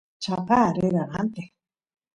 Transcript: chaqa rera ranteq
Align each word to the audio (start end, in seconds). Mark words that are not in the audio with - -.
chaqa 0.23 0.61
rera 0.75 1.03
ranteq 1.11 1.49